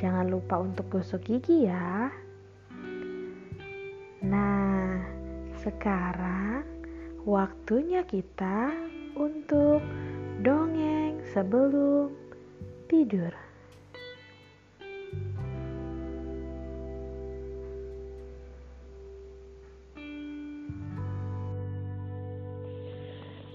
jangan 0.00 0.32
lupa 0.32 0.56
untuk 0.64 0.88
gosok 0.88 1.28
gigi 1.28 1.68
ya. 1.68 2.08
Nah, 4.24 5.04
sekarang 5.60 6.64
waktunya 7.28 8.00
kita 8.08 8.72
untuk 9.12 9.84
dongeng 10.40 11.20
sebelum 11.36 12.16
tidur. 12.88 13.28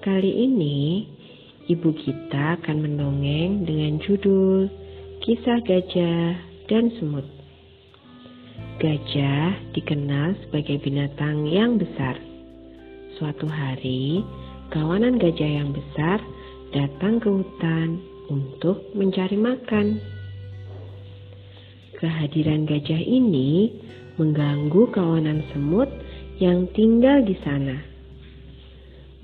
Kali 0.05 0.45
ini, 0.45 1.09
ibu 1.65 1.89
kita 1.97 2.61
akan 2.61 2.85
mendongeng 2.85 3.65
dengan 3.65 3.97
judul 3.97 4.84
Kisah 5.25 5.57
Gajah 5.65 6.37
dan 6.69 6.93
Semut. 7.01 7.25
Gajah 8.77 9.57
dikenal 9.73 10.37
sebagai 10.45 10.77
binatang 10.85 11.49
yang 11.49 11.81
besar. 11.81 12.13
Suatu 13.17 13.49
hari, 13.49 14.21
kawanan 14.69 15.17
gajah 15.17 15.49
yang 15.49 15.73
besar 15.73 16.21
datang 16.77 17.17
ke 17.17 17.25
hutan 17.25 17.97
untuk 18.29 18.85
mencari 18.93 19.33
makan. 19.33 19.97
Kehadiran 21.97 22.69
gajah 22.69 23.01
ini 23.01 23.73
mengganggu 24.21 24.93
kawanan 24.93 25.41
semut 25.49 25.89
yang 26.37 26.69
tinggal 26.77 27.25
di 27.25 27.33
sana. 27.41 27.81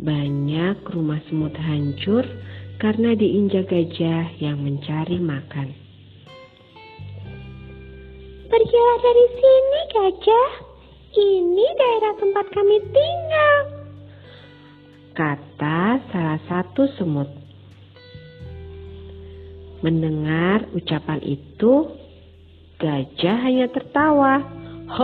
Banyak 0.01 0.81
rumah 0.81 1.21
semut 1.29 1.53
hancur 1.61 2.25
karena 2.81 3.13
diinjak 3.13 3.69
gajah 3.69 4.33
yang 4.41 4.65
mencari 4.65 5.21
makan. 5.21 5.80
Pergilah 8.51 8.97
dari 8.99 9.25
sini, 9.31 9.79
gajah. 9.95 10.51
Ini 11.15 11.67
daerah 11.71 12.19
tempat 12.19 12.51
kami 12.51 12.83
tinggal. 12.83 13.87
Kata 15.15 16.03
salah 16.11 16.35
satu 16.51 16.83
semut. 16.99 17.31
Mendengar 19.79 20.67
ucapan 20.75 21.23
itu, 21.23 21.95
gajah 22.75 23.39
hanya 23.39 23.71
tertawa. 23.71 24.43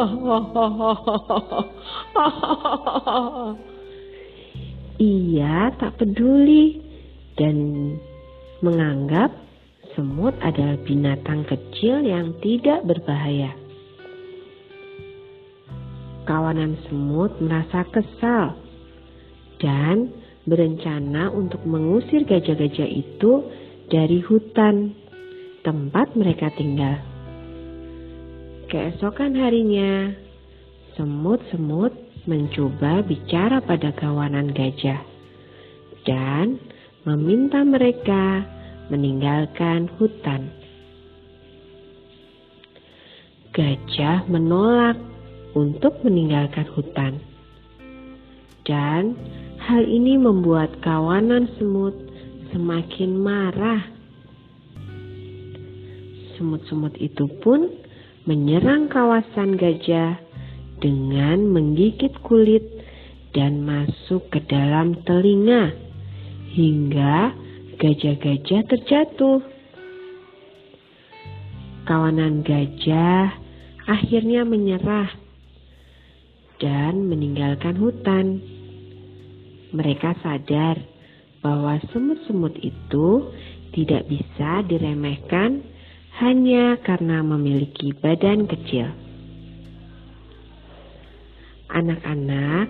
Ia 5.00 5.72
tak 5.80 6.04
peduli 6.04 6.84
dan 7.40 7.56
menganggap 8.60 9.47
semut 9.98 10.38
adalah 10.46 10.78
binatang 10.86 11.42
kecil 11.50 12.06
yang 12.06 12.38
tidak 12.38 12.86
berbahaya. 12.86 13.50
Kawanan 16.30 16.78
semut 16.86 17.34
merasa 17.42 17.82
kesal 17.90 18.54
dan 19.58 20.14
berencana 20.46 21.34
untuk 21.34 21.66
mengusir 21.66 22.30
gajah-gajah 22.30 22.86
itu 22.86 23.42
dari 23.90 24.22
hutan 24.22 24.94
tempat 25.66 26.14
mereka 26.14 26.54
tinggal. 26.54 27.02
Keesokan 28.70 29.34
harinya, 29.34 30.14
semut-semut 30.94 31.96
mencoba 32.30 33.02
bicara 33.02 33.64
pada 33.66 33.96
kawanan 33.98 34.54
gajah 34.54 35.02
dan 36.04 36.60
meminta 37.08 37.64
mereka 37.64 38.57
meninggalkan 38.88 39.92
hutan. 40.00 40.52
Gajah 43.52 44.30
menolak 44.30 44.96
untuk 45.58 45.98
meninggalkan 46.06 46.70
hutan, 46.78 47.18
dan 48.70 49.18
hal 49.58 49.82
ini 49.82 50.20
membuat 50.20 50.70
kawanan 50.86 51.50
semut 51.58 51.96
semakin 52.54 53.12
marah. 53.18 53.82
Semut-semut 56.38 56.94
itu 57.02 57.26
pun 57.42 57.66
menyerang 58.30 58.94
kawasan 58.94 59.58
gajah 59.58 60.22
dengan 60.78 61.42
menggigit 61.50 62.14
kulit 62.22 62.62
dan 63.34 63.66
masuk 63.66 64.30
ke 64.30 64.38
dalam 64.46 64.94
telinga 65.02 65.74
hingga 66.54 67.34
gajah-gajah 67.78 68.62
terjatuh. 68.66 69.40
Kawanan 71.88 72.44
gajah 72.44 73.32
akhirnya 73.88 74.44
menyerah 74.44 75.08
dan 76.60 77.06
meninggalkan 77.08 77.78
hutan. 77.78 78.42
Mereka 79.72 80.18
sadar 80.26 80.82
bahwa 81.46 81.78
semut-semut 81.94 82.58
itu 82.60 83.30
tidak 83.72 84.10
bisa 84.10 84.66
diremehkan 84.66 85.62
hanya 86.18 86.82
karena 86.82 87.22
memiliki 87.22 87.94
badan 87.94 88.50
kecil. 88.50 88.90
Anak-anak, 91.68 92.68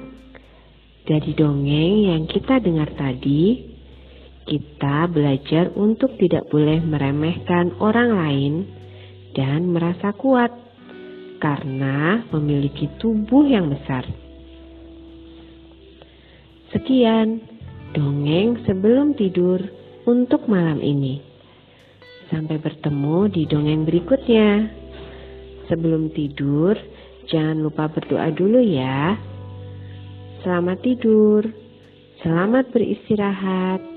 dari 1.07 1.31
dongeng 1.31 2.11
yang 2.11 2.23
kita 2.27 2.59
dengar 2.59 2.91
tadi, 2.97 3.76
kita 4.47 5.11
belajar 5.11 5.69
untuk 5.75 6.15
tidak 6.15 6.47
boleh 6.47 6.79
meremehkan 6.79 7.75
orang 7.83 8.15
lain 8.15 8.53
dan 9.35 9.67
merasa 9.69 10.15
kuat 10.15 10.49
karena 11.37 12.25
memiliki 12.33 12.87
tubuh 12.97 13.45
yang 13.45 13.69
besar. 13.69 14.07
Sekian 16.73 17.43
dongeng 17.93 18.63
sebelum 18.63 19.13
tidur 19.13 19.61
untuk 20.07 20.47
malam 20.47 20.79
ini. 20.79 21.19
Sampai 22.31 22.57
bertemu 22.57 23.27
di 23.29 23.43
dongeng 23.47 23.83
berikutnya. 23.87 24.49
Sebelum 25.67 26.11
tidur, 26.15 26.75
Jangan 27.27 27.59
lupa 27.59 27.91
berdoa 27.91 28.31
dulu 28.31 28.63
ya. 28.63 29.19
Selamat 30.47 30.79
tidur. 30.79 31.43
Selamat 32.23 32.71
beristirahat. 32.71 33.96